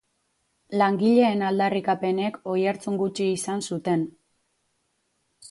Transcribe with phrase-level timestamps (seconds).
[0.81, 4.09] Langileen aldarrikapenek oihartzun gutxi izan zuten.